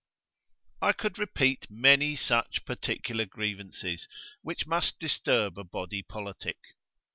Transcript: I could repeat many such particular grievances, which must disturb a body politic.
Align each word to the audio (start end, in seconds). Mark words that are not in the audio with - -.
I 0.81 0.93
could 0.93 1.19
repeat 1.19 1.69
many 1.69 2.15
such 2.15 2.65
particular 2.65 3.25
grievances, 3.27 4.07
which 4.41 4.65
must 4.65 4.97
disturb 4.97 5.59
a 5.59 5.63
body 5.63 6.01
politic. 6.01 6.57